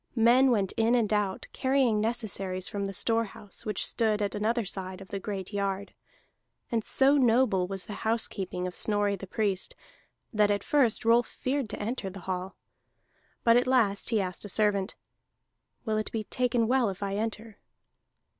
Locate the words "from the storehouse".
2.67-3.67